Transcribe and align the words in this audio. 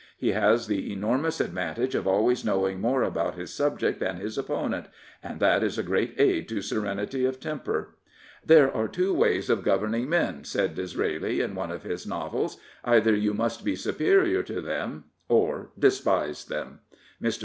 He 0.17 0.29
has 0.29 0.65
the 0.65 0.91
enormous 0.91 1.39
advantage 1.39 1.93
of 1.93 2.07
always 2.07 2.43
knowing 2.43 2.81
more 2.81 3.03
about 3.03 3.35
his 3.35 3.53
subject 3.53 3.99
than 3.99 4.17
his 4.17 4.35
opponent, 4.35 4.87
and 5.21 5.39
that 5.39 5.61
is 5.61 5.77
a 5.77 5.83
great 5.83 6.15
aid 6.19 6.49
to 6.49 6.63
serenity 6.63 7.23
of 7.23 7.39
temper." 7.39 7.93
There 8.43 8.75
are 8.75 8.87
two 8.87 9.13
ways 9.13 9.47
of 9.47 9.63
governing 9.63 10.09
men," 10.09 10.43
said 10.43 10.73
Disraeli 10.73 11.39
in 11.39 11.53
one 11.53 11.69
of 11.69 11.83
his 11.83 12.07
novels." 12.07 12.57
Either 12.83 13.13
you 13.13 13.35
must 13.35 13.63
be 13.63 13.75
superior 13.75 14.41
to 14.41 14.59
them, 14.59 15.03
or 15.29 15.69
despise 15.77 16.45
them." 16.45 16.79
Mr. 17.21 17.39